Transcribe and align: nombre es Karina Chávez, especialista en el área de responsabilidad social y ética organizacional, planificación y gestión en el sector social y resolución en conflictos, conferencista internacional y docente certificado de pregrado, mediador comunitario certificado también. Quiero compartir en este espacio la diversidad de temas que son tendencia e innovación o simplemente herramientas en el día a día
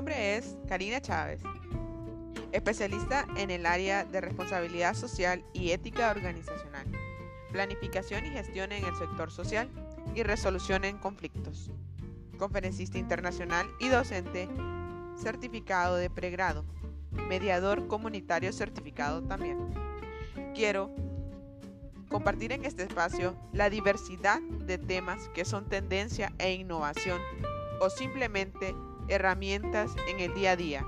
nombre 0.00 0.38
es 0.38 0.56
Karina 0.66 0.98
Chávez, 1.02 1.42
especialista 2.52 3.26
en 3.36 3.50
el 3.50 3.66
área 3.66 4.06
de 4.06 4.22
responsabilidad 4.22 4.94
social 4.94 5.44
y 5.52 5.72
ética 5.72 6.10
organizacional, 6.10 6.86
planificación 7.52 8.24
y 8.24 8.30
gestión 8.30 8.72
en 8.72 8.82
el 8.82 8.96
sector 8.96 9.30
social 9.30 9.68
y 10.14 10.22
resolución 10.22 10.86
en 10.86 10.96
conflictos, 10.96 11.70
conferencista 12.38 12.96
internacional 12.96 13.66
y 13.78 13.88
docente 13.88 14.48
certificado 15.18 15.96
de 15.96 16.08
pregrado, 16.08 16.64
mediador 17.28 17.86
comunitario 17.86 18.54
certificado 18.54 19.22
también. 19.24 19.58
Quiero 20.54 20.90
compartir 22.08 22.52
en 22.52 22.64
este 22.64 22.84
espacio 22.84 23.36
la 23.52 23.68
diversidad 23.68 24.40
de 24.40 24.78
temas 24.78 25.28
que 25.34 25.44
son 25.44 25.68
tendencia 25.68 26.32
e 26.38 26.54
innovación 26.54 27.20
o 27.82 27.90
simplemente 27.90 28.74
herramientas 29.10 29.92
en 30.08 30.20
el 30.20 30.34
día 30.34 30.52
a 30.52 30.56
día 30.56 30.86